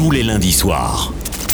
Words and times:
tous 0.00 0.10
les 0.10 0.22
lundis 0.22 0.52
soirs. 0.52 1.12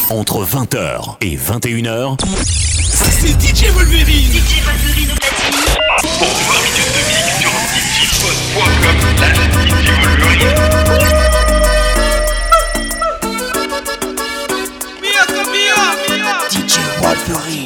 Entre 0.08 0.44
20h 0.44 1.16
et 1.20 1.36
21h. 1.36 2.16
C'est 2.44 3.34
DJ 3.40 3.72
Wolverine 3.72 4.30
DJ 4.30 4.62
Wolverine 4.64 5.10
au 5.10 5.16
platine 5.16 5.66
Pour 5.98 6.28
20 6.28 6.62
minutes 6.62 6.94
de 6.94 7.02
mix 7.08 7.26
sur 7.40 7.50
DJPod.com 7.74 8.98
slash 9.16 9.38
DJ 9.50 9.90
Wolverine 10.04 10.54
Mia, 15.02 15.22
Mia, 15.50 15.80
Mia 16.08 16.34
DJ 16.48 16.78
Wolverine 17.02 17.65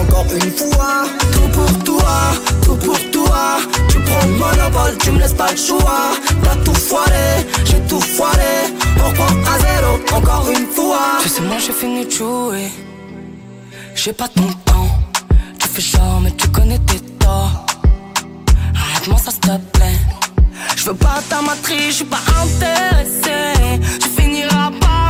encore 0.00 0.26
une 0.32 0.52
fois. 0.52 1.04
Tout 1.32 1.48
pour 1.52 1.84
toi, 1.84 2.18
tout 2.64 2.76
pour 2.76 3.10
toi. 3.10 3.58
Tu 3.88 3.98
prends 4.00 4.26
le 4.26 4.34
monopole, 4.34 4.96
tu 5.02 5.10
me 5.10 5.18
laisses 5.20 5.34
pas 5.34 5.50
le 5.50 5.56
choix. 5.56 6.12
T'as 6.42 6.56
tout 6.64 6.74
foiré, 6.74 7.46
j'ai 7.64 7.80
tout 7.88 8.00
foiré. 8.00 8.72
On 8.98 9.08
reprend 9.08 9.26
à 9.52 9.58
zéro 9.58 9.92
encore 10.14 10.50
une 10.50 10.66
fois. 10.66 11.18
Tu 11.22 11.28
sais, 11.28 11.42
moi 11.42 11.56
j'ai 11.58 11.72
fini 11.72 12.06
de 12.06 12.10
jouer. 12.10 12.70
J'ai 13.94 14.12
pas 14.12 14.28
ton 14.28 14.48
temps. 14.64 14.90
Tu 15.58 15.68
fais 15.68 15.82
genre, 15.82 16.20
mais 16.22 16.32
tu 16.32 16.48
connais 16.48 16.78
tes 16.80 17.00
torts. 17.18 17.66
Arrête-moi 18.74 19.18
ça, 19.18 19.30
s'il 19.30 19.40
te 19.40 19.58
plaît. 19.76 19.98
Je 20.76 20.84
veux 20.84 20.94
pas 20.94 21.20
ta 21.28 21.40
matrice, 21.40 21.88
je 21.88 21.92
suis 21.92 22.04
pas 22.04 22.20
intéressé. 22.42 23.80
Tu 24.00 24.08
finiras 24.08 24.70
par 24.80 25.05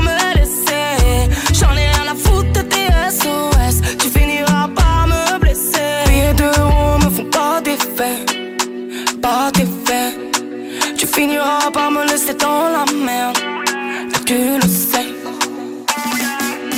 Tu 11.26 11.32
finiras 11.32 11.73
par 11.73 11.90
me 11.90 12.06
laisser 12.06 12.34
dans 12.34 12.69
la 12.69 12.84
merde. 13.05 13.37
Et 14.14 14.25
tu 14.25 14.34
le 14.34 14.69
sais. 14.69 15.08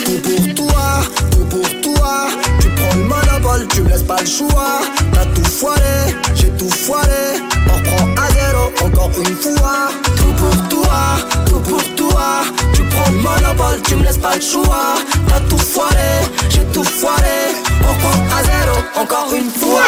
Tout 0.07 0.21
pour 0.23 0.55
toi, 0.55 1.03
tout 1.31 1.45
pour 1.51 1.81
toi. 1.83 2.29
Tu 2.59 2.69
prends 2.71 2.97
le 2.97 3.05
monopole, 3.05 3.69
tu 3.69 3.83
me 3.83 3.91
laisses 3.91 4.05
pas 4.05 4.21
le 4.21 4.27
choix. 4.27 4.81
T'as 5.13 5.27
tout 5.35 5.45
foiré, 5.45 6.15
j'ai 6.35 6.49
tout 6.53 6.71
foiré. 6.71 7.37
On 7.69 7.77
reprend 7.77 8.18
encore 8.85 9.11
une 9.19 9.37
fois. 9.37 9.89
Tout 10.17 10.35
pour 10.35 10.69
toi, 10.69 11.01
tout 11.47 11.61
pour 11.61 11.83
toi. 11.97 12.43
Tu 12.75 12.83
prends 12.85 13.11
le 13.11 13.19
monopole, 13.19 13.83
tu 13.87 13.97
me 13.97 14.05
laisses 14.05 14.19
pas 14.19 14.35
le 14.35 14.41
choix. 14.41 14.95
T'as 15.29 15.41
tout 15.49 15.59
foiré, 15.59 16.13
j'ai 16.51 16.65
tout 16.73 16.85
foiré. 16.85 17.41
On 17.85 17.93
reprend 17.93 18.37
à 18.37 18.43
zéro 18.43 18.79
encore 18.97 19.35
une 19.35 19.51
fois. 19.51 19.83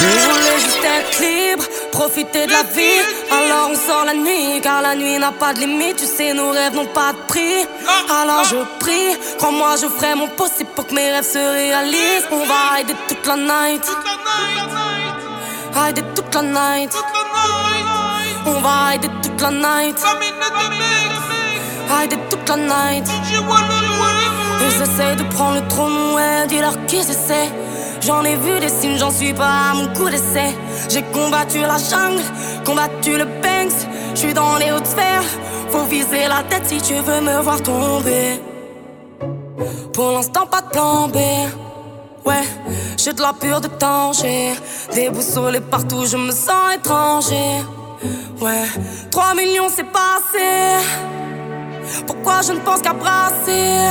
Je 0.00 0.28
voulais 0.30 0.58
juste 0.60 0.84
être 0.84 1.20
libre, 1.20 1.64
profiter 1.92 2.46
de 2.46 2.52
la 2.52 2.62
vie. 2.62 3.02
Alors 3.30 3.70
on 3.70 3.74
sort 3.74 4.04
la 4.04 4.14
nuit, 4.14 4.60
car 4.62 4.82
la 4.82 4.94
nuit 4.94 5.18
n'a 5.18 5.32
pas 5.32 5.52
de 5.54 5.60
limite. 5.60 5.96
Tu 5.96 6.06
sais, 6.06 6.32
nos 6.32 6.50
rêves 6.50 6.74
n'ont 6.74 6.86
pas 6.86 7.12
de 7.12 7.18
prix. 7.28 7.66
Alors 8.10 8.44
je 8.44 8.56
prie, 8.78 9.16
crois-moi, 9.38 9.76
je 9.80 9.86
ferai 9.86 10.14
mon 10.14 10.28
possible 10.28 10.70
pour 10.74 10.86
que 10.86 10.94
mes 10.94 11.10
rêves 11.10 11.30
se 11.30 11.38
réalisent. 11.38 12.28
On 12.30 12.44
va 12.44 12.76
rider 12.76 12.94
toute 13.08 13.26
la 13.26 13.36
night. 13.36 13.84
Rider 15.74 16.04
toute 16.14 16.34
la 16.34 16.42
night. 16.42 16.92
On 18.46 18.60
va 18.60 18.86
rider 18.90 19.08
toute 19.22 19.40
la 19.40 19.50
night. 19.50 19.96
Rider 21.88 22.18
toute 22.30 22.48
la 22.48 22.56
night. 22.56 23.10
Ils 24.60 24.82
essayent 24.82 25.16
de 25.16 25.24
prendre 25.24 25.56
le 25.60 25.68
trône, 25.68 26.14
ouais, 26.14 26.46
dis-leur 26.46 26.76
qu'ils 26.86 27.10
essaient. 27.10 27.50
J'en 28.00 28.22
ai 28.22 28.36
vu 28.36 28.60
des 28.60 28.68
signes, 28.68 28.98
j'en 28.98 29.10
suis 29.10 29.32
pas 29.32 29.70
à 29.70 29.74
mon 29.74 29.88
coup 29.94 30.08
d'essai. 30.08 30.54
J'ai 30.88 31.02
combattu 31.02 31.60
la 31.60 31.78
jungle, 31.78 32.22
combattu 32.64 33.16
le 33.16 33.24
Banks. 33.24 33.88
J'suis 34.14 34.32
dans 34.32 34.56
les 34.58 34.70
hautes 34.70 34.86
sphères, 34.86 35.24
faut 35.70 35.84
viser 35.84 36.28
la 36.28 36.42
tête 36.44 36.66
si 36.66 36.80
tu 36.80 36.94
veux 36.94 37.20
me 37.20 37.40
voir 37.42 37.60
tomber. 37.62 38.40
Pour 39.92 40.12
l'instant, 40.12 40.46
pas 40.46 40.60
de 40.60 40.68
plan 40.68 41.08
B. 41.08 41.18
Ouais, 42.24 42.42
j'ai 42.96 43.12
de 43.12 43.20
la 43.20 43.34
pure 43.34 43.60
de 43.60 43.68
danger. 43.78 44.54
Déboussolé 44.94 45.60
partout, 45.60 46.06
je 46.06 46.16
me 46.16 46.32
sens 46.32 46.74
étranger. 46.74 47.62
Ouais, 48.40 48.64
3 49.10 49.34
millions, 49.34 49.68
c'est 49.74 49.84
pas 49.84 50.18
assez. 50.18 50.86
Pourquoi 52.06 52.40
je 52.46 52.52
ne 52.52 52.60
pense 52.60 52.80
qu'à 52.80 52.94
brasser? 52.94 53.90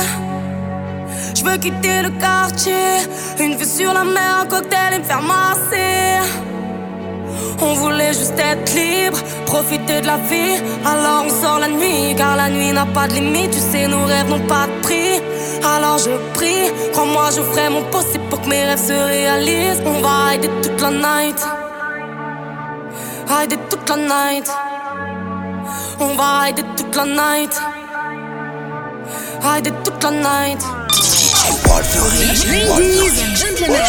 Je 1.34 1.44
veux 1.44 1.56
quitter 1.58 2.02
le 2.02 2.10
quartier, 2.18 3.06
une 3.38 3.54
vue 3.54 3.64
sur 3.64 3.92
la 3.92 4.02
mer, 4.02 4.40
un 4.42 4.46
cocktail 4.46 4.94
et 4.94 4.98
me 4.98 5.04
faire 5.04 5.22
masser. 5.22 6.18
On 7.60 7.74
voulait 7.74 8.14
juste 8.14 8.38
être 8.38 8.74
libre, 8.74 9.18
profiter 9.46 10.00
de 10.00 10.06
la 10.06 10.16
vie. 10.16 10.60
Alors 10.84 11.24
on 11.26 11.30
sort 11.30 11.60
la 11.60 11.68
nuit, 11.68 12.14
car 12.16 12.36
la 12.36 12.50
nuit 12.50 12.72
n'a 12.72 12.86
pas 12.86 13.06
de 13.06 13.14
limite. 13.14 13.52
Tu 13.52 13.60
sais, 13.60 13.86
nos 13.86 14.04
rêves 14.04 14.28
n'ont 14.28 14.46
pas 14.46 14.66
de 14.66 14.82
prix. 14.82 15.22
Alors 15.64 15.98
je 15.98 16.10
prie, 16.34 16.70
crois-moi, 16.92 17.30
je 17.34 17.42
ferai 17.42 17.70
mon 17.70 17.84
possible 17.84 18.24
pour 18.28 18.40
que 18.42 18.48
mes 18.48 18.64
rêves 18.64 18.86
se 18.86 18.92
réalisent. 18.92 19.82
On 19.86 20.00
va 20.00 20.26
rider 20.28 20.50
toute 20.62 20.80
la 20.80 20.90
night. 20.90 21.40
Rider 23.26 23.58
toute 23.70 23.88
la 23.88 23.96
night. 23.96 24.50
On 26.00 26.14
va 26.16 26.40
rider 26.40 26.64
toute 26.76 26.94
la 26.94 27.04
night. 27.06 27.60
Rider 29.42 29.72
toute 29.84 30.02
la 30.02 30.10
night. 30.10 30.62
Ladies 32.78 33.20
and 33.20 33.36
gentlemen, 33.36 33.82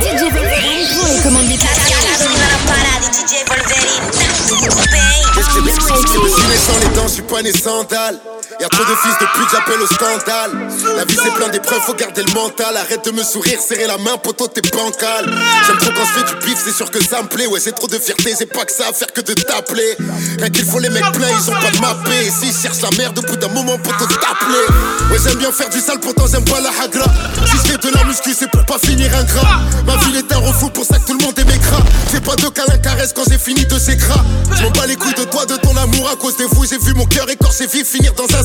DJ 0.00 0.20
Wolverine 0.20 0.86
pour 0.96 1.08
les 1.08 1.20
commandes 1.22 1.48
des 1.48 1.58
Je 5.36 5.50
suis 5.50 5.62
les 6.80 6.94
dents, 6.94 7.08
je 7.08 7.12
suis 7.12 7.22
pas 7.22 7.42
né 7.42 7.52
sandales. 7.52 8.20
Y'a 8.60 8.68
trop 8.68 8.84
de 8.84 8.94
fils 8.94 9.16
de 9.18 9.24
pute, 9.32 9.48
j'appelle 9.50 9.80
au 9.80 9.86
scandale. 9.86 10.68
La 10.94 11.06
vie 11.06 11.16
c'est 11.16 11.32
plein 11.32 11.48
d'épreuves, 11.48 11.80
faut 11.80 11.94
garder 11.94 12.22
le 12.22 12.32
mental. 12.34 12.76
Arrête 12.76 13.02
de 13.06 13.10
me 13.10 13.22
sourire, 13.22 13.58
serrer 13.58 13.86
la 13.86 13.96
main, 13.96 14.18
poteau, 14.22 14.48
t'es 14.48 14.60
bancal. 14.60 15.32
J'aime 15.66 15.78
trop 15.78 15.90
quand 15.96 16.04
je 16.04 16.20
fais 16.20 16.28
du 16.28 16.36
pif, 16.44 16.58
c'est 16.62 16.74
sûr 16.74 16.90
que 16.90 17.02
ça 17.02 17.22
me 17.22 17.28
plaît. 17.28 17.46
Ouais, 17.46 17.58
j'ai 17.64 17.72
trop 17.72 17.86
de 17.86 17.98
fierté, 17.98 18.34
c'est 18.36 18.52
pas 18.52 18.66
que 18.66 18.72
ça 18.72 18.88
à 18.90 18.92
faire 18.92 19.10
que 19.14 19.22
de 19.22 19.32
t'appeler. 19.32 19.96
Rien 20.38 20.50
qu'il 20.50 20.66
faut 20.66 20.78
les 20.78 20.90
mecs 20.90 21.10
pleins, 21.12 21.30
ils 21.30 21.50
ont 21.50 21.54
pas 21.54 21.70
de 21.70 21.80
mappé. 21.80 22.26
Et 22.26 22.30
s'ils 22.30 22.54
cherchent 22.54 22.82
la 22.82 22.90
merde, 22.98 23.18
au 23.18 23.22
bout 23.22 23.36
d'un 23.36 23.48
moment, 23.48 23.78
poteau, 23.78 24.04
t'appeler. 24.04 24.66
Ouais, 25.10 25.18
j'aime 25.24 25.38
bien 25.38 25.52
faire 25.52 25.70
du 25.70 25.80
sale, 25.80 25.98
pourtant 25.98 26.26
j'aime 26.30 26.44
pas 26.44 26.60
la 26.60 26.68
hagra. 26.68 27.06
Si 27.46 27.56
je 27.66 27.76
de 27.78 27.94
la 27.94 28.04
muscu, 28.04 28.34
c'est 28.38 28.50
pour 28.50 28.66
pas 28.66 28.78
finir 28.78 29.10
un 29.16 29.24
gras. 29.24 29.60
Ma 29.86 29.96
ville 30.04 30.16
est 30.16 30.32
un 30.34 30.38
refou, 30.38 30.68
pour 30.68 30.84
ça 30.84 30.98
que 30.98 31.06
tout 31.06 31.16
le 31.18 31.24
monde 31.24 31.38
est 31.38 31.44
mécra. 31.44 31.78
Fais 32.12 32.20
pas 32.20 32.36
de 32.36 32.46
câlin 32.48 32.76
caresse 32.76 33.14
quand 33.14 33.24
j'ai 33.26 33.38
fini 33.38 33.64
de 33.64 33.78
ces 33.78 33.96
gras. 33.96 34.22
Je 34.54 34.64
m'en 34.64 34.70
bats 34.70 34.86
les 34.86 34.96
couilles 34.96 35.14
de 35.14 35.24
toi, 35.24 35.46
de 35.46 35.56
ton 35.56 35.74
amour 35.78 36.10
à 36.12 36.16
cause 36.16 36.36
des 36.36 36.44
vous. 36.44 36.66
J'ai 36.66 36.78
vu 36.78 36.92
mon 36.92 37.06
cœur 37.06 37.30
écorché 37.30 37.66
vif 37.66 37.88
finir 37.88 38.12
dans 38.12 38.26
un 38.36 38.42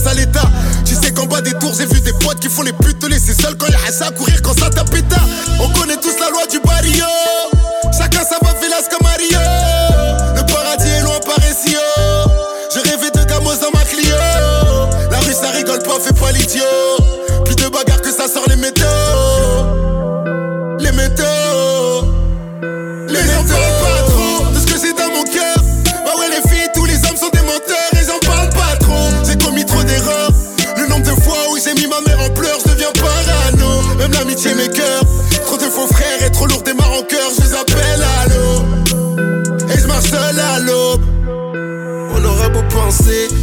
Tu 0.86 0.94
sais 0.94 1.12
qu'en 1.12 1.26
bas 1.26 1.42
des 1.42 1.54
tours, 1.54 1.74
j'ai 1.76 1.88
vu 1.88 2.00
des 2.00 2.14
potes 2.14 2.40
qui 2.40 2.48
font 2.48 2.62
les 2.62 2.74
putes 2.74 3.00
te 3.00 3.08
laisser 3.08 3.34
seul 3.34 3.56
quand 3.58 3.66
y'a 3.68 4.06
à 4.06 4.12
courir 4.12 4.40
quand 4.44 4.54
ça 4.54 4.70
tape 4.70 4.92
péta. 4.92 5.18
On 5.60 5.70
connaît 5.70 5.98
tous 5.98 6.20
la 6.20 6.30
loi 6.30 6.46
du 6.46 6.60
barrio. 6.60 7.25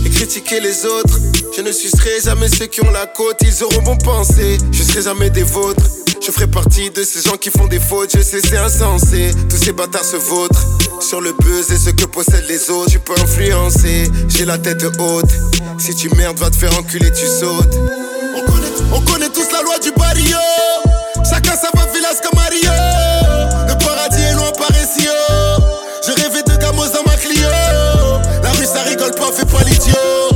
Et 0.05 0.11
critiquer 0.11 0.61
les 0.61 0.85
autres. 0.85 1.19
Je 1.57 1.63
ne 1.63 1.73
sucerai 1.73 2.21
jamais 2.25 2.49
ceux 2.49 2.67
qui 2.67 2.83
ont 2.85 2.91
la 2.91 3.07
côte, 3.07 3.37
ils 3.41 3.65
auront 3.65 3.83
bon 3.83 3.97
penser. 3.97 4.59
Je 4.71 4.83
serai 4.83 5.03
jamais 5.03 5.31
des 5.31 5.43
vôtres. 5.43 5.83
Je 6.25 6.31
ferai 6.31 6.47
partie 6.47 6.91
de 6.91 7.03
ces 7.03 7.23
gens 7.23 7.37
qui 7.37 7.51
font 7.51 7.67
des 7.67 7.81
fautes, 7.81 8.11
je 8.17 8.23
sais 8.23 8.41
c'est 8.41 8.59
insensé. 8.59 9.33
Tous 9.49 9.57
ces 9.57 9.73
bâtards 9.73 10.05
se 10.05 10.17
vautrent 10.17 10.65
sur 11.01 11.21
le 11.21 11.33
buzz 11.33 11.71
et 11.73 11.77
ce 11.77 11.91
que 11.91 12.05
possèdent 12.05 12.47
les 12.49 12.71
autres. 12.71 12.91
Tu 12.91 12.99
peux 13.01 13.15
influencer, 13.21 14.09
j'ai 14.29 14.45
la 14.45 14.59
tête 14.59 14.85
haute. 15.01 15.31
Si 15.79 15.95
tu 15.95 16.09
merdes, 16.11 16.39
va 16.39 16.51
te 16.51 16.57
faire 16.57 16.77
enculer, 16.79 17.11
tu 17.11 17.27
sautes. 17.27 17.75
On 18.37 18.53
connaît, 18.53 18.73
on 18.93 19.01
connaît 19.01 19.31
tous 19.31 19.51
la 19.53 19.63
loi 19.63 19.79
du 19.81 19.91
barrio. 19.93 20.37
Chacun 21.29 21.57
sa 21.57 21.71
va 21.75 21.87
Velas 21.93 22.21
comme 22.23 22.39
Mario. 22.39 22.71
Le 23.67 23.85
paradis 23.85 24.23
est 24.23 24.35
loin 24.35 24.53
par 24.53 24.71
ici. 24.71 25.09
oh. 25.09 25.63
Je 26.07 26.13
rêvais 26.23 26.43
de 26.43 26.57
gamos 26.61 26.87
dans 26.89 27.03
ma 27.05 27.12
pas, 29.13 29.33
fais 29.33 29.45
pas 29.47 29.63
l'idiot. 29.65 30.32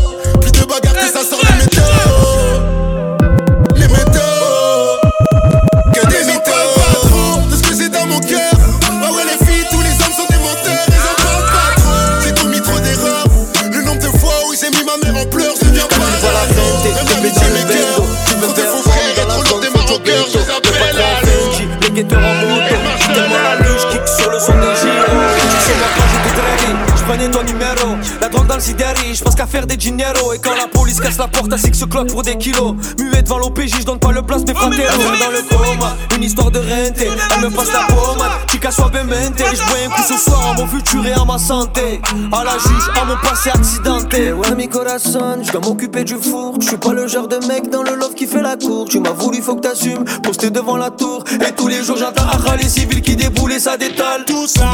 Qu'à 29.36 29.46
faire 29.46 29.66
des 29.66 29.76
dinero. 29.76 30.32
Et 30.32 30.38
quand 30.38 30.56
la 30.56 30.66
police 30.66 30.98
casse 31.00 31.18
la 31.18 31.28
porte, 31.28 31.52
à 31.52 31.58
six 31.58 31.70
clock 31.70 32.08
pour 32.08 32.22
des 32.22 32.36
kilos. 32.36 32.74
Muet 32.98 33.22
devant 33.22 33.38
l'OPJ, 33.38 33.80
je 33.80 33.84
donne 33.84 33.98
pas 33.98 34.12
le 34.12 34.22
place, 34.22 34.42
mes 34.46 34.54
fratéros. 34.54 34.96
Dans 34.96 35.30
le 35.30 35.42
coma, 35.48 35.96
une 36.16 36.24
histoire 36.24 36.50
de 36.50 36.58
rente. 36.58 36.98
Elle 36.98 37.40
me 37.42 37.50
passe 37.50 37.72
la 37.72 37.80
pommade, 37.94 38.30
chica 38.50 38.70
suavemente. 38.70 39.38
Je 39.38 39.62
bois 39.66 39.76
un 39.86 39.90
coup 39.90 40.02
ce 40.08 40.18
soir 40.18 40.50
à 40.50 40.54
mon 40.54 40.66
futur 40.66 41.06
et 41.06 41.12
à 41.12 41.24
ma 41.24 41.38
santé. 41.38 42.00
À 42.32 42.44
la 42.44 42.58
juge, 42.58 42.90
à 43.00 43.04
mon 43.04 43.16
passé 43.16 43.50
accidenté. 43.50 44.32
Ouais, 44.32 44.54
mi 44.54 44.68
corazon, 44.68 45.42
je 45.42 45.52
dois 45.52 45.60
m'occuper 45.60 46.04
du 46.04 46.16
four. 46.16 46.54
Je 46.60 46.68
suis 46.68 46.76
pas 46.78 46.92
le 46.92 47.06
genre 47.06 47.28
de 47.28 47.36
mec 47.46 47.70
dans 47.70 47.82
le 47.82 47.94
love 47.94 48.14
qui 48.14 48.26
fait 48.26 48.42
la 48.42 48.56
cour. 48.56 48.86
Tu 48.88 49.00
m'as 49.00 49.10
voulu, 49.10 49.42
faut 49.42 49.56
que 49.56 49.60
t'assumes. 49.60 50.04
Posté 50.22 50.50
devant 50.50 50.76
la 50.76 50.90
tour. 50.90 51.22
Et 51.46 51.52
tous 51.52 51.68
les 51.68 51.84
jours, 51.84 51.98
j'entends 51.98 52.26
Akha 52.28 52.56
les 52.56 52.68
civils 52.68 53.02
qui 53.02 53.16
déboulent 53.16 53.52
et 53.52 53.60
ça 53.60 53.76
détale. 53.76 54.24
Tout 54.26 54.46
ça, 54.46 54.64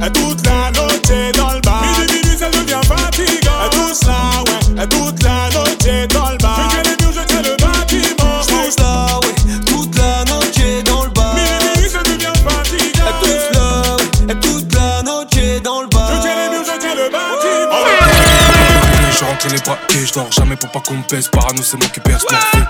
ouais, 0.00 0.10
toute 0.10 0.46
la 0.46 0.70
noche 0.70 1.34
dans 1.36 1.52
le 1.52 1.60
bar. 1.60 1.82
Minuit, 1.82 2.22
minuit, 2.22 2.38
ça 2.38 2.48
devient 2.50 2.80
fatigant. 2.86 3.45
Tout 3.98 4.06
ça, 4.06 4.42
ouais, 4.76 4.86
toute 4.88 5.22
la 5.22 5.48
noche 5.50 6.08
dans 6.12 6.30
le 6.30 6.36
bar. 6.38 6.58
Je 6.58 6.68
tiens 6.68 6.82
les 6.82 6.96
murs, 7.02 7.12
je 7.14 7.24
tiens 7.26 7.42
le 7.42 7.56
bâtiment. 7.56 8.40
Tous 8.46 8.76
là, 8.82 9.20
ouais, 9.20 9.34
toute 9.64 9.96
la 9.96 10.24
noche 10.24 10.84
dans 10.84 11.04
le 11.04 11.10
bar. 11.10 11.34
Minuit, 11.34 11.76
minuit, 11.76 11.90
ça 11.90 12.02
devient 12.02 12.32
fatigant. 12.44 13.12
Tous 13.22 13.58
là, 13.58 13.96
ouais, 13.96 14.34
toute 14.40 14.74
la 14.74 15.02
noche 15.02 15.62
dans 15.62 15.80
le 15.80 15.88
bar. 15.88 16.10
Je 16.14 16.20
tiens 16.20 16.34
les 16.36 16.48
murs, 16.50 16.64
je 16.66 16.78
tiens 16.78 16.94
le 16.94 17.10
bâtiment. 17.10 17.84
Je 19.18 19.24
rentre 19.24 19.48
les 19.48 19.60
braquets, 19.60 20.06
je 20.06 20.12
dors 20.12 20.32
jamais 20.32 20.56
pour 20.56 20.70
pas 20.70 20.80
qu'on 20.80 20.94
me 20.94 21.02
pèse. 21.02 21.28
Parano, 21.28 21.62
c'est 21.62 21.78
moi 21.78 21.88
qui 21.88 22.00
perce 22.00 22.24
morphée. 22.30 22.66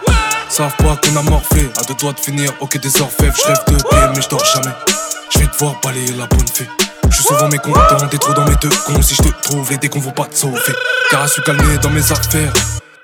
Savent 0.48 0.76
pas 0.76 0.96
qu'on 0.96 1.16
a 1.16 1.22
morflé, 1.22 1.68
à 1.76 1.82
deux 1.82 1.94
doigts 1.94 2.12
de 2.12 2.20
finir, 2.20 2.52
ok 2.60 2.78
des 2.78 3.00
orfèvres. 3.00 3.34
Je 3.36 3.46
rêve 3.46 3.64
de 3.66 3.82
paix, 3.82 4.10
mais 4.14 4.22
je 4.22 4.28
dors 4.28 4.44
jamais. 4.44 4.74
Je 5.34 5.40
vais 5.40 5.46
devoir 5.46 5.74
balayer 5.82 6.12
la 6.12 6.26
bonne 6.26 6.46
fée. 6.46 6.68
Je 7.10 7.14
suis 7.14 7.24
souvent 7.24 7.48
mécontent, 7.48 8.06
des 8.10 8.18
trous 8.18 8.34
dans 8.34 8.48
mes 8.48 8.56
deux 8.56 8.70
cons. 8.86 9.02
Si 9.02 9.14
je 9.14 9.22
te 9.22 9.42
trouve, 9.42 9.70
les 9.70 9.78
décons 9.78 10.00
vont 10.00 10.10
pas 10.10 10.24
te 10.24 10.36
sauver. 10.36 10.60
Car 11.10 11.22
à 11.22 11.28
suis 11.28 11.42
calmé 11.42 11.78
dans 11.78 11.90
mes 11.90 12.12
affaires. 12.12 12.52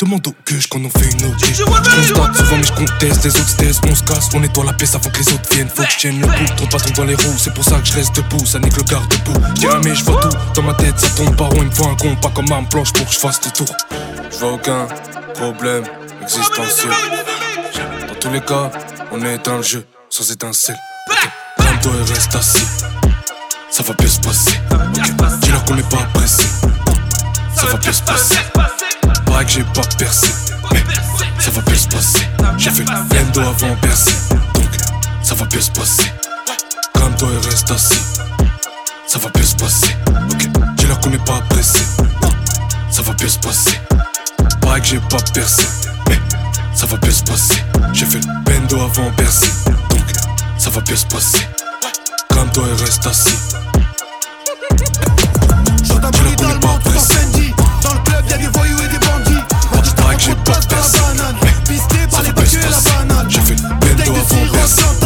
Demande 0.00 0.26
au 0.26 0.34
que 0.44 0.54
qu'on 0.68 0.84
en 0.84 0.90
fait 0.90 1.10
une 1.12 1.26
autre. 1.26 1.46
Je 1.52 1.62
constate 1.62 2.36
souvent, 2.36 2.56
mais 2.56 2.64
je 2.64 2.72
conteste. 2.72 3.24
Les 3.24 3.30
autres 3.30 3.48
se 3.48 3.56
taisent, 3.56 3.80
on 3.88 3.94
se 3.94 4.02
casse, 4.02 4.28
on 4.34 4.40
nettoie 4.40 4.64
la 4.64 4.72
pièce 4.72 4.96
avant 4.96 5.10
que 5.10 5.18
les 5.18 5.32
autres 5.32 5.48
viennent. 5.54 5.68
Faut 5.68 5.84
que 5.84 5.90
je 5.92 5.96
tienne 5.96 6.20
le 6.20 6.26
coup, 6.26 6.54
trop 6.56 6.66
de 6.66 6.72
bâtons 6.72 6.92
dans 6.96 7.04
les 7.04 7.14
roues. 7.14 7.38
C'est 7.38 7.54
pour 7.54 7.64
ça 7.64 7.78
que 7.78 7.86
je 7.86 7.92
reste 7.92 8.16
debout, 8.16 8.44
ça 8.44 8.58
nique 8.58 8.76
le 8.76 8.82
garde 8.82 9.06
debout. 9.08 9.40
J'dirais, 9.54 9.80
mais 9.84 9.94
je 9.94 10.04
vois 10.04 10.20
tout. 10.20 10.36
Dans 10.54 10.62
ma 10.62 10.74
tête, 10.74 10.98
ça 10.98 11.08
tombe 11.10 11.36
par 11.36 11.50
rond. 11.50 11.58
Il 11.58 11.66
me 11.66 11.70
faut 11.70 11.86
un 11.86 11.94
con, 11.94 12.16
pas 12.16 12.30
comme 12.30 12.50
un 12.50 12.64
planche 12.64 12.92
pour 12.92 13.06
que 13.06 13.12
je 13.12 13.18
fasse 13.18 13.40
le 13.44 13.52
tour. 13.52 13.76
Je 14.32 14.38
vois 14.38 14.52
aucun 14.54 14.88
problème 15.34 15.84
existentiel. 16.20 16.92
Dans 18.08 18.14
tous 18.18 18.30
les 18.30 18.40
cas, 18.40 18.72
on 19.12 19.24
est 19.24 19.38
dans 19.44 19.58
le 19.58 19.62
jeu, 19.62 19.86
sans 20.10 20.28
étincelle. 20.28 20.78
Calme-toi 21.58 21.92
et 22.00 22.12
reste 22.12 22.34
assis. 22.34 22.66
Ça 23.72 23.82
va 23.84 23.94
bien 23.94 24.06
se 24.06 24.20
passer. 24.20 24.60
Dis-leur 25.40 25.64
qu'on 25.64 25.74
n'est 25.74 25.82
pas 25.84 26.06
pressé. 26.12 26.42
Ça 27.56 27.64
va 27.68 27.78
bien 27.78 27.90
se 27.90 28.02
passer. 28.02 28.36
Pareil 29.24 29.46
que 29.46 29.52
j'ai 29.52 29.64
pas 29.64 29.80
percé. 29.96 30.26
Mais 30.72 30.82
ça 31.38 31.50
va 31.52 31.62
bien 31.62 31.74
se 31.74 31.88
passer. 31.88 32.28
J'ai 32.58 32.70
fait 32.70 32.84
l'endo 32.84 33.40
avant 33.40 33.74
percer. 33.76 34.12
Donc, 34.52 34.68
ça 35.22 35.34
va 35.34 35.46
bien 35.46 35.60
se 35.62 35.70
passer. 35.70 36.12
Calme-toi 36.92 37.28
et 37.32 37.48
reste 37.48 37.70
assis. 37.70 38.02
Ça 39.06 39.18
va 39.18 39.30
bien 39.30 39.42
se 39.42 39.56
passer. 39.56 39.96
Ok, 40.30 40.48
dis-leur 40.76 41.00
qu'on 41.00 41.08
n'est 41.08 41.16
pas 41.16 41.40
pressé. 41.48 41.82
Ça 42.90 43.00
va 43.00 43.14
bien 43.14 43.28
se 43.28 43.38
passer. 43.38 43.80
Pareil 44.60 44.82
que 44.82 44.88
j'ai 44.88 45.00
pas 45.00 45.22
percé. 45.32 45.66
Mais 46.10 46.20
ça 46.74 46.84
va 46.84 46.98
bien 46.98 47.10
se 47.10 47.22
passer. 47.22 47.64
J'ai 47.94 48.04
fait 48.04 48.20
le 48.20 48.44
bendo 48.44 48.82
avant 48.82 49.10
percer. 49.12 49.50
Donc, 49.88 50.04
ça 50.58 50.68
va 50.68 50.82
bien 50.82 50.94
se 50.94 51.06
passer. 51.06 51.48
Calme-toi 52.52 52.64
et 52.68 52.82
reste 52.82 53.06
assis. 53.06 53.38
Dis-leur 55.82 56.10
qu'on 56.36 56.48
n'est 56.48 56.58
pas 56.58 56.68
en. 56.68 57.54
Dans 57.82 57.94
le 57.94 58.00
club, 58.00 58.24
y'a 58.28 58.38
des 58.38 58.46
voyous 58.46 58.78
et 58.78 58.88
des 58.88 58.98
bandits. 58.98 59.42
Je 59.82 59.90
Pareil 59.92 60.16
que 60.16 60.22
j'ai 60.22 60.34
de 60.34 60.40
pas 60.40 60.52
la 60.52 60.82
banane. 60.98 61.36
Mais 61.42 61.72
Pisté 61.72 61.96
par 62.10 62.22
les 62.22 62.30
et 62.30 62.70
la 62.70 63.04
banane. 63.04 63.30
J'ai 63.30 63.40
fait 63.40 63.54
le 63.54 63.68
Bouteille 63.74 64.10
bendo 64.10 64.20
de 64.20 64.58
avant 64.82 65.01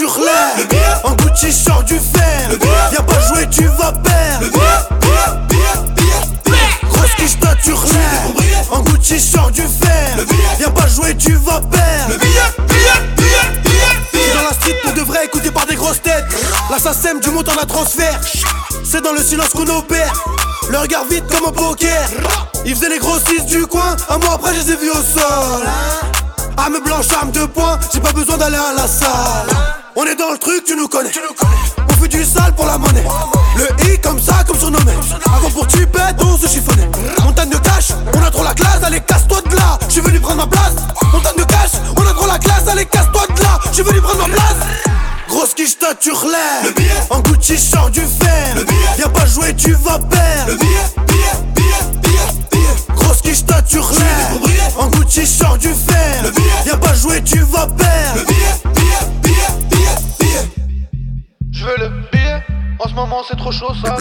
Relèves. 0.00 1.00
En 1.04 1.12
Gucci, 1.12 1.48
je 1.48 1.52
sors 1.52 1.82
du 1.84 1.94
fer. 1.94 2.48
Viens 2.90 3.02
pas 3.02 3.20
jouer, 3.28 3.46
tu 3.50 3.64
vas 3.78 3.92
perdre. 3.92 4.46
Relèves. 7.72 8.68
En 8.70 8.80
Gucci, 8.80 9.14
je 9.14 9.20
sors 9.20 9.50
du 9.50 9.62
fer. 9.62 10.16
Viens 10.58 10.70
pas 10.70 10.88
jouer, 10.88 11.14
tu 11.16 11.34
vas 11.34 11.60
perdre. 11.60 12.14
Dans 14.34 14.42
la 14.42 14.52
street 14.54 14.76
pour 14.82 14.92
de 14.94 15.00
vrai, 15.02 15.26
écouté 15.26 15.50
par 15.50 15.66
des 15.66 15.76
grosses 15.76 16.02
têtes. 16.02 16.24
L'assassin 16.70 17.16
du 17.22 17.30
montant 17.30 17.52
à 17.60 17.66
transfert. 17.66 18.18
C'est 18.84 19.02
dans 19.02 19.12
le 19.12 19.22
silence 19.22 19.50
qu'on 19.50 19.68
opère. 19.68 20.12
Le 20.70 20.78
regard 20.78 21.04
vite 21.04 21.24
comme 21.28 21.48
un 21.48 21.52
poker. 21.52 22.08
Ils 22.64 22.74
faisaient 22.74 22.88
les 22.88 22.98
grossistes 22.98 23.46
du 23.46 23.66
coin. 23.66 23.96
Un 24.08 24.18
mois 24.18 24.34
après, 24.34 24.54
je 24.54 24.60
les 24.60 24.72
ai 24.72 24.76
vus 24.76 24.90
au 24.90 24.94
sol. 24.94 25.62
Arme 26.56 26.80
blanche, 26.84 27.06
arme 27.20 27.30
de 27.30 27.44
poing. 27.46 27.78
J'ai 27.92 28.00
pas 28.00 28.12
besoin 28.12 28.36
d'aller 28.36 28.56
à 28.56 28.72
la 28.74 28.88
salle. 28.88 29.81
On 29.94 30.04
est 30.04 30.14
dans 30.14 30.30
le 30.30 30.38
truc, 30.38 30.64
tu 30.64 30.74
nous 30.74 30.88
connais. 30.88 31.10
On 31.78 31.92
fait 32.00 32.08
du 32.08 32.24
sale 32.24 32.54
pour 32.54 32.64
la 32.64 32.78
monnaie. 32.78 33.04
Le 33.56 33.92
I 33.92 33.98
comme 34.00 34.18
ça, 34.18 34.42
comme 34.46 34.58
surnommé. 34.58 34.92
Avant 35.26 35.50
pour 35.50 35.66
tu 35.66 35.86
pètes, 35.86 36.16
on 36.20 36.36
se 36.38 36.46
chiffonnait. 36.46 36.88
Montagne 37.22 37.50
de 37.50 37.58
cash, 37.58 37.88
on 38.14 38.22
a 38.22 38.30
trop 38.30 38.42
la 38.42 38.54
classe. 38.54 38.82
Allez, 38.82 39.00
casse-toi 39.00 39.42
de 39.42 39.54
là. 39.54 39.78
Je 39.86 39.92
suis 39.92 40.00
venu 40.00 40.18
prendre 40.18 40.38
ma 40.38 40.46
place. 40.46 40.74
Montagne 41.12 41.36
de 41.36 41.44
cash, 41.44 41.72
on 41.96 42.06
a 42.06 42.14
trop 42.14 42.26
la 42.26 42.38
classe. 42.38 42.66
Allez, 42.68 42.86
casse-toi 42.86 43.22
de 43.36 43.42
là. 43.42 43.60
Je 43.68 43.74
suis 43.74 43.82
venu 43.82 44.00
prendre 44.00 44.26
ma 44.26 44.34
place. 44.34 44.56
Grosse 45.28 45.54
quiche, 45.54 45.78
toi, 45.78 45.94
tu 46.00 46.10
relèves. 46.12 46.74
En 47.10 47.20
Gucci, 47.20 47.58
sors 47.58 47.90
du 47.90 48.00
fer. 48.00 48.54
Viens 48.96 49.08
pas 49.08 49.26
jouer, 49.26 49.54
tu 49.54 49.72
vas 49.74 49.98
perdre. 49.98 50.52
Grosse 52.96 53.20
quiche, 53.20 53.44
toi, 53.44 53.60
tu 53.68 53.78
relèves. 53.78 54.72
En 54.78 54.86
Gucci, 54.86 55.26
sors 55.26 55.58
du 55.58 55.68
fer. 55.68 56.32
Viens 56.64 56.78
pas 56.78 56.94
jouer, 56.94 57.22
tu 57.22 57.40
vas 57.40 57.66
perdre. 57.66 58.71
Je 61.62 61.68
veux 61.68 61.76
le 61.78 61.88
billet, 62.10 62.42
en 62.80 62.88
ce 62.88 62.94
moment 62.94 63.22
c'est 63.28 63.36
trop 63.36 63.52
chaud 63.52 63.72
ça. 63.84 63.96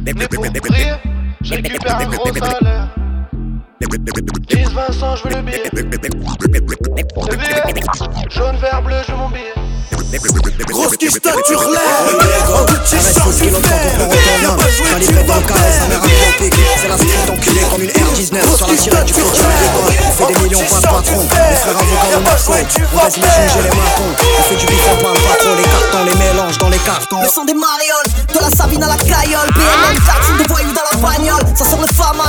Né 0.00 0.26
pour 0.26 0.42
briller, 0.42 0.94
je 1.40 1.54
récupère 1.54 1.96
un 1.96 2.06
gros 2.06 2.34
salaire. 2.34 2.88
10, 3.80 4.64
Vincent, 4.72 5.14
je 5.14 5.28
veux 5.28 5.34
le 5.36 5.42
billet. 5.42 5.70
Le 5.72 5.82
billet, 7.36 7.62
jaune, 8.30 8.56
vert, 8.56 8.82
bleu, 8.82 8.96
je 9.06 9.12
veux 9.12 9.18
mon 9.18 9.28
billet. 9.28 9.54
Grosse 10.70 10.98
tu 10.98 11.08
relèves. 11.54 11.80
Gucci, 12.66 12.96
sors 12.98 13.28
du 13.28 13.50
fer. 13.50 14.08
Viens 14.40 14.56
pas 14.56 14.68
jouer, 14.70 15.06
tu 15.06 15.12
vas 15.12 15.40
perdre. 15.40 16.04
C'est 16.76 16.88
la 16.88 16.96
street 16.96 17.30
enculée 17.30 17.60
comme 17.70 17.82
une 17.82 17.90
R19 17.90 18.56
Sur 18.56 18.66
la 18.66 18.74
tirette 18.74 19.04
du 19.06 19.12
côté 19.14 19.40
On 20.06 20.12
fait 20.12 20.32
des 20.32 20.40
millions 20.40 20.58
pas 20.58 20.76
de 20.76 20.82
patron 20.82 21.22
Les 21.22 21.56
frères 21.56 21.76
avocats 21.78 22.16
au 22.16 22.20
macro 22.20 22.52
On 22.52 22.98
baisse 22.98 23.16
les 23.16 23.22
juges 23.22 23.56
et 23.56 23.62
les 23.62 23.68
matons 23.68 24.10
On 24.38 24.42
fait 24.42 24.56
du 24.56 24.66
bif 24.66 24.88
Le 26.86 27.28
son 27.28 27.46
des 27.46 27.54
marioles, 27.54 28.28
de 28.28 28.38
la 28.38 28.50
Sabine 28.50 28.82
à 28.82 28.88
la 28.88 28.96
caillole 28.96 29.48
PNL, 29.54 29.96
team 30.26 30.36
de 30.36 30.52
voyous 30.52 30.72
dans 30.74 30.82
la 30.92 30.98
bagnole. 30.98 31.42
Ça 31.56 31.64
sort 31.64 31.80
le 31.80 31.86
pour 31.86 32.23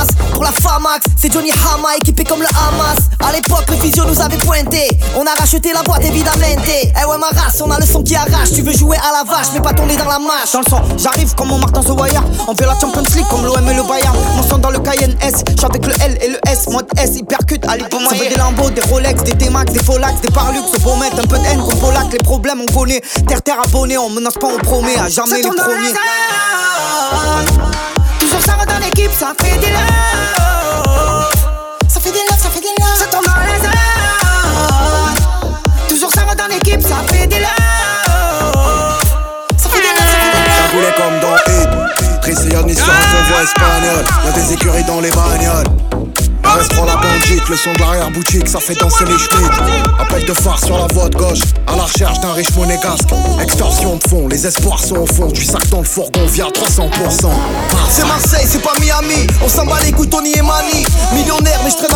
la 0.46 0.52
FAMAX 0.52 1.06
C'est 1.16 1.32
Johnny 1.32 1.50
Hama 1.50 1.96
équipé 1.98 2.24
comme 2.24 2.40
le 2.40 2.46
Hamas. 2.46 2.98
À 3.20 3.32
l'époque 3.32 3.64
le 3.68 3.76
physio 3.76 4.04
nous 4.04 4.20
avait 4.20 4.36
pointé. 4.36 4.88
On 5.16 5.24
a 5.26 5.34
racheté 5.34 5.72
la 5.72 5.82
boîte 5.82 6.04
évidemment. 6.04 6.36
Eh 6.36 7.04
ouais 7.04 7.18
ma 7.18 7.40
race, 7.40 7.60
on 7.64 7.70
a 7.70 7.78
le 7.78 7.86
son 7.86 8.02
qui 8.02 8.14
arrache. 8.14 8.52
Tu 8.54 8.62
veux 8.62 8.72
jouer 8.72 8.96
à 8.96 9.12
la 9.12 9.30
vache 9.30 9.48
mais 9.54 9.60
pas 9.60 9.72
tourner 9.72 9.96
dans 9.96 10.04
la 10.04 10.18
mâche. 10.18 10.52
Dans 10.52 10.60
le 10.60 10.66
son, 10.68 10.80
j'arrive 10.98 11.34
comme 11.34 11.48
mon 11.48 11.58
Martin 11.58 11.82
Zowaya 11.82 12.22
On 12.46 12.54
fait 12.54 12.66
la 12.66 12.78
Champions 12.78 13.02
League 13.14 13.26
comme 13.28 13.44
l'OM 13.44 13.68
et 13.68 13.74
le 13.74 13.82
Bayern. 13.82 14.16
Mon 14.36 14.42
son 14.42 14.58
dans 14.58 14.70
le 14.70 14.78
Cayenne 14.78 15.16
S 15.20 15.42
J'suis 15.48 15.66
avec 15.66 15.84
le 15.86 15.92
L 16.00 16.18
et 16.22 16.28
le 16.28 16.38
S. 16.48 16.68
Mode 16.68 16.86
S, 16.96 17.16
hypercute 17.16 17.66
à 17.66 17.76
l'hypomoyen 17.76 18.10
Ça 18.10 18.16
fait 18.16 18.28
des 18.28 18.36
Lambeaux, 18.36 18.70
des 18.70 18.82
Rolex, 18.82 19.22
des 19.24 19.36
T-Max, 19.36 19.72
des 19.72 19.82
Folax 19.82 20.20
Des 20.20 20.30
Parlux, 20.30 20.60
ce 20.72 20.80
beau 20.80 20.94
mettre 20.96 21.18
un 21.18 21.26
peu 21.26 21.38
de 21.38 21.44
haine 21.44 21.62
Polac. 21.80 22.12
Les 22.12 22.18
problèmes 22.18 22.60
on 22.60 22.72
connaît, 22.72 23.02
terre 23.26 23.42
terre 23.42 23.60
abonné 23.64 23.98
On 23.98 24.10
menace 24.10 24.34
pas, 24.34 24.48
on 24.48 24.58
promet 24.58 24.96
à 24.96 25.08
jamais 25.08 25.42
les 25.42 25.48
premiers 25.48 25.92
quand 28.36 28.42
ça 28.42 28.52
sort 28.52 28.66
dans 28.66 28.78
l'équipe, 28.84 29.10
ça 29.18 29.32
fait 29.40 29.56
des 29.60 29.70
love. 29.70 29.80
Ça 31.88 32.00
fait 32.00 32.12
des 32.12 32.18
love, 32.18 32.38
ça 32.38 32.50
fait 32.50 32.60
des 32.60 32.66
love. 32.78 32.96
Ça 32.98 33.06
tombe 33.06 33.24
dans 33.24 33.32
la 33.34 33.58
zone. 33.58 33.72
Toujours 35.88 36.10
ça 36.12 36.24
va 36.26 36.34
dans 36.34 36.46
l'équipe, 36.46 36.82
ça 36.82 36.96
fait 37.08 37.26
des 37.26 37.38
love. 37.38 37.48
Ça 39.56 39.70
fait 39.70 39.80
des 39.80 39.88
love, 39.88 40.04
ça 40.10 40.18
fait 40.68 40.76
des 40.76 40.92
comme 41.02 41.18
dans 41.20 41.36
Hit. 41.50 42.20
Tressayant 42.20 42.64
ni 42.64 42.74
sur 42.74 42.84
un 42.84 42.88
convoi 42.90 43.42
espagnol. 43.42 44.04
Y'a 44.26 44.32
des 44.32 44.52
écuries 44.52 44.84
dans 44.84 45.00
les 45.00 45.10
bagnoles. 45.10 45.64
Reste 46.56 46.72
prend 46.72 46.86
la 46.86 46.96
bandite, 46.96 47.46
le 47.50 47.56
son 47.56 47.72
de 47.74 47.80
l'arrière-boutique, 47.80 48.48
ça 48.48 48.60
fait 48.60 48.74
danser 48.76 49.04
les 49.04 49.18
schmitts. 49.18 49.60
Appel 50.00 50.24
de 50.24 50.32
phare 50.32 50.58
sur 50.58 50.78
la 50.78 50.86
voie 50.94 51.10
de 51.10 51.16
gauche, 51.16 51.40
à 51.66 51.76
la 51.76 51.82
recherche 51.82 52.18
d'un 52.20 52.32
riche 52.32 52.54
monégasque. 52.56 53.10
Extorsion 53.42 53.96
de 53.96 54.08
fond, 54.08 54.26
les 54.26 54.46
espoirs 54.46 54.82
sont 54.82 54.96
au 54.96 55.06
fond, 55.06 55.30
tu 55.30 55.44
sacs 55.44 55.68
dans 55.68 55.80
le 55.80 55.84
fourgon 55.84 56.24
via 56.26 56.46
300%. 56.46 57.28
C'est 57.90 58.06
Marseille, 58.06 58.46
c'est 58.48 58.62
pas 58.62 58.72
Miami, 58.80 59.26
on 59.44 59.48
s'en 59.48 59.66
bat 59.66 59.80
les 59.84 59.92
couilles, 59.92 60.08
Tony 60.08 60.32
et 60.32 60.40
Mani. 60.40 60.86
Millionnaire, 61.12 61.60
mais 61.62 61.70
je 61.70 61.76
traîne 61.76 61.92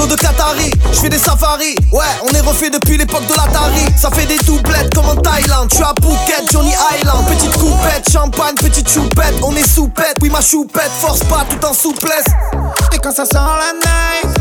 Claude 0.00 0.16
Qatari, 0.16 0.72
je 0.94 0.98
fais 0.98 1.10
des 1.10 1.18
safaris. 1.18 1.74
Ouais, 1.92 2.06
on 2.26 2.32
est 2.34 2.40
refait 2.40 2.70
depuis 2.70 2.96
l'époque 2.96 3.26
de 3.26 3.34
l'Atari. 3.34 3.84
Ça 3.98 4.10
fait 4.10 4.24
des 4.24 4.38
doublettes 4.38 4.94
comme 4.94 5.06
en 5.10 5.14
Thaïlande. 5.14 5.68
Tu 5.68 5.82
à 5.82 5.92
Phuket, 6.00 6.50
Johnny 6.50 6.72
Island. 6.98 7.26
Petite 7.26 7.54
coupette, 7.58 8.10
champagne, 8.10 8.54
petite 8.54 8.88
choupette. 8.88 9.34
On 9.42 9.54
est 9.54 9.68
soupette, 9.68 10.16
oui, 10.22 10.30
ma 10.30 10.40
choupette. 10.40 10.90
Force 11.02 11.18
pas 11.24 11.44
tout 11.50 11.62
en 11.66 11.74
souplesse. 11.74 12.24
Et 12.94 12.98
quand 12.98 13.12
ça 13.14 13.26
sent 13.26 13.34
la 13.34 13.74
night, 13.74 14.38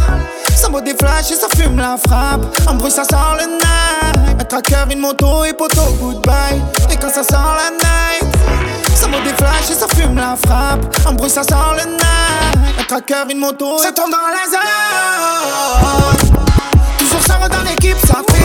ça 0.56 0.70
me 0.70 0.82
des 0.82 0.96
flashs 0.96 1.32
et 1.32 1.36
ça 1.36 1.48
fume 1.54 1.78
la 1.78 1.98
frappe. 1.98 2.46
En 2.66 2.76
bruit, 2.76 2.92
ça 2.92 3.04
sort 3.04 3.36
le 3.38 3.46
night. 3.46 4.40
Un 4.40 4.46
tracker, 4.46 4.86
une 4.94 5.00
moto 5.00 5.44
et 5.44 5.52
poteau, 5.52 5.92
goodbye. 6.00 6.62
Et 6.90 6.96
quand 6.96 7.14
ça 7.14 7.22
sent 7.22 7.34
la 7.34 7.72
night, 7.72 8.34
ça 8.96 9.08
me 9.10 9.22
des 9.26 9.36
flashs 9.36 9.72
et 9.72 9.74
ça 9.74 9.88
fume 9.94 10.16
la 10.16 10.38
frappe. 10.38 10.86
En 11.06 11.16
bruit, 11.16 11.30
ça 11.30 11.44
sort 11.44 11.76
le 11.76 11.84
night 11.84 12.69
tracker, 12.90 13.32
une 13.32 13.38
moto, 13.38 13.78
et 13.84 13.94
tombe 13.94 14.10
dans 14.10 14.18
la 14.18 14.50
zone. 14.50 14.60
Toujours 16.98 17.22
ça 17.22 17.48
dans 17.48 17.62
l'équipe, 17.62 17.98
ça 18.00 18.24
fait. 18.28 18.39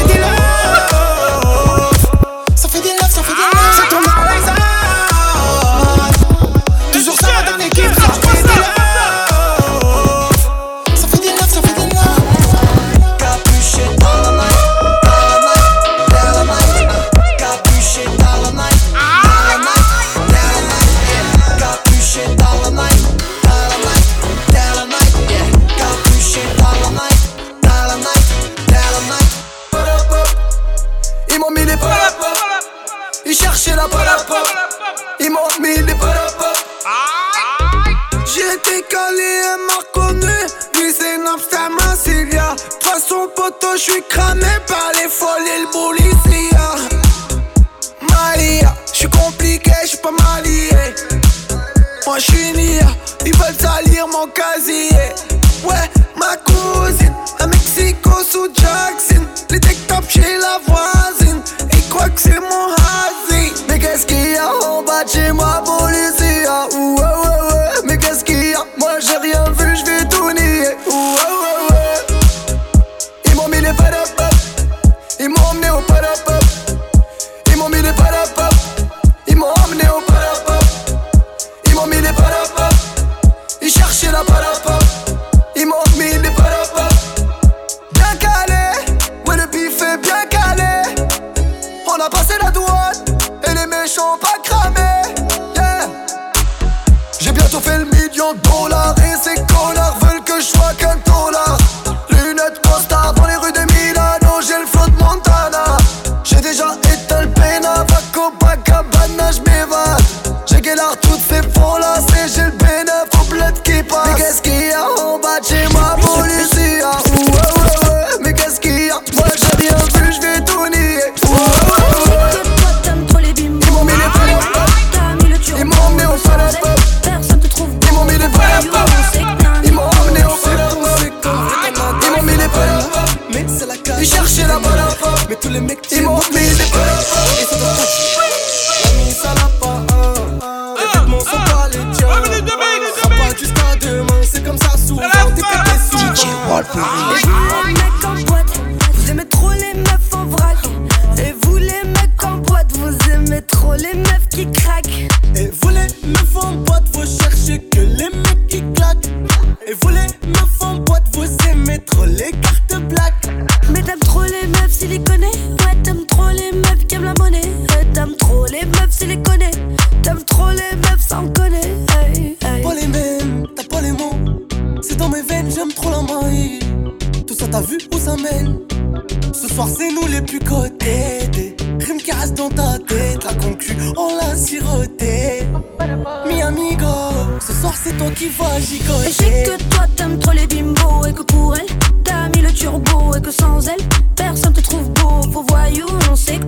je 43.77 43.83
suis 43.83 44.03
cramé 44.09 44.47
par 44.67 44.93
les 44.95 45.09
folies 45.09 45.49
et 45.49 45.61
le 45.63 45.71
policia. 45.71 46.75
Maria, 48.09 48.75
je 48.93 48.99
suis 48.99 49.09
compliqué, 49.09 49.73
je 49.83 49.89
suis 49.89 49.99
pas 49.99 50.11
mal. 50.11 50.45
Moi 52.07 52.19
je 52.19 52.23
suis 52.23 52.53
Nia, 52.53 52.87
ils 53.25 53.37
veulent 53.37 53.55
salir 53.59 54.07
mon 54.09 54.27
casier. 54.29 54.91
Ouais, 55.65 55.91
ma 56.17 56.37
cousine, 56.37 57.15
à 57.41 57.47
Mexico 57.47 58.11
sous 58.23 58.49
Jackson. 58.55 59.25
Les 59.51 59.59
tech 59.59 59.79
tops 59.89 60.09
chez 60.09 60.37
la 60.39 60.61
voisine, 60.67 61.43
ils 61.73 61.89
croient 61.89 62.11
que 62.11 62.21
c'est 62.21 62.41
mon 62.41 62.84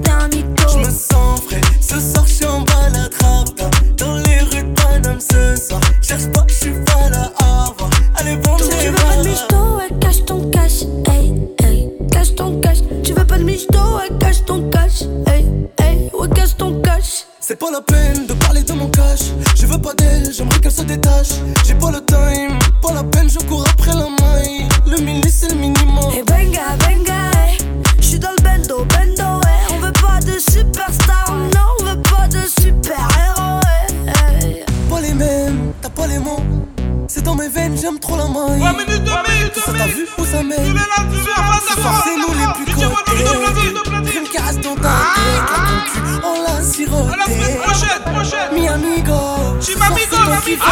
d'un 0.02 0.28
Je 0.72 0.78
me 0.78 0.90
sens 0.90 1.40
frais, 1.42 1.60
ce 1.80 2.00
soir 2.00 2.26
je 2.26 2.32
suis 2.32 2.46
en 2.46 2.60
balade 2.62 3.12
rapta 3.20 3.75
comment 38.36 38.54
il... 38.54 38.60
3 38.60 38.72
minutes, 38.72 39.04
2 39.04 39.10
minutes, 39.32 39.54
ça 39.54 39.72
t'as 39.76 39.86
vu 39.86 40.06
où 40.18 40.24
Forcez-nous 41.82 42.32
les 42.34 42.64
plus 42.64 42.74
cotés 42.74 44.18
Une 44.18 44.28
casse 44.28 44.58
dans 44.60 44.74
ta 44.74 44.94
tête, 45.14 46.22
on 46.24 46.42
l'a 46.42 46.50
À 46.52 47.16
la 47.16 47.24
semaine 47.24 47.58
prochaine, 47.62 48.02
prochaine. 48.14 48.54
Mi 48.54 48.68
amigo, 48.68 49.12
tu 49.60 49.76
m'amigo, 49.76 50.16
m'amigo 50.16 50.64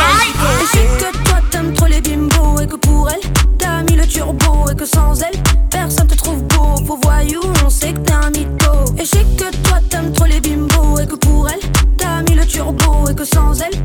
je 0.73 1.05
que 1.05 1.25
toi 1.25 1.39
t'aimes 1.51 1.73
trop 1.75 1.87
les 1.87 2.01
bimbos 2.01 2.61
Et 2.61 2.67
que 2.67 2.77
pour 2.77 3.11
elle, 3.11 3.21
t'as 3.59 3.83
mis 3.83 3.97
le 3.97 4.07
turbo 4.07 4.71
Et 4.71 4.75
que 4.75 4.87
sans 4.87 5.21
elle, 5.23 5.39
personne 5.71 6.09
te 6.09 6.15
trouve 6.15 6.43
beau. 6.45 6.77
Faut 6.87 6.99
voyou, 7.03 7.41
on 7.65 7.71
sait 7.71 7.93
que 7.93 8.01
t'es 8.01 8.13
un 8.13 8.31
mytho. 8.31 8.73
Et 8.99 9.05
je 9.05 9.11
sais 9.11 9.27
que 9.39 9.57
toi 9.69 9.79
t'aimes 9.89 10.13
trop 10.13 10.27
les 10.27 10.41
bimbos 10.41 10.99
Et 10.99 11.07
que 11.07 11.17
pour 11.17 11.49
elle, 11.49 11.61
t'as 11.97 12.23
mis 12.23 12.37
le 12.37 12.47
turbo 12.47 13.09
Et 13.09 13.15
que 13.15 13.25
sans 13.25 13.61
elle, 13.61 13.81